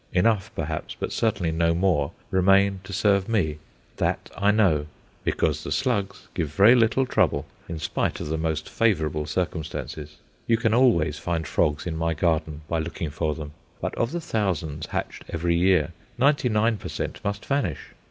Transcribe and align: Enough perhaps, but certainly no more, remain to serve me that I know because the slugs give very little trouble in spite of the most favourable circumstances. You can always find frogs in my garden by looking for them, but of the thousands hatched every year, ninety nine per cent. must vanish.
Enough 0.13 0.49
perhaps, 0.55 0.95
but 0.99 1.11
certainly 1.11 1.51
no 1.51 1.75
more, 1.75 2.11
remain 2.31 2.79
to 2.85 2.91
serve 2.91 3.29
me 3.29 3.59
that 3.97 4.31
I 4.35 4.49
know 4.49 4.87
because 5.23 5.63
the 5.63 5.71
slugs 5.71 6.27
give 6.33 6.47
very 6.51 6.73
little 6.73 7.05
trouble 7.05 7.45
in 7.69 7.77
spite 7.77 8.19
of 8.19 8.27
the 8.29 8.37
most 8.39 8.67
favourable 8.67 9.27
circumstances. 9.27 10.15
You 10.47 10.57
can 10.57 10.73
always 10.73 11.19
find 11.19 11.45
frogs 11.47 11.85
in 11.85 11.95
my 11.95 12.15
garden 12.15 12.61
by 12.67 12.79
looking 12.79 13.11
for 13.11 13.35
them, 13.35 13.51
but 13.79 13.93
of 13.93 14.11
the 14.11 14.19
thousands 14.21 14.87
hatched 14.87 15.23
every 15.29 15.55
year, 15.55 15.91
ninety 16.17 16.49
nine 16.49 16.77
per 16.77 16.87
cent. 16.89 17.19
must 17.23 17.45
vanish. 17.45 17.89